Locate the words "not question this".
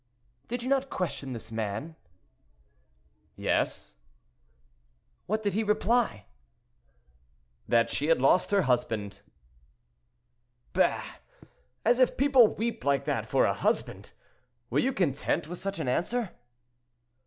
0.69-1.51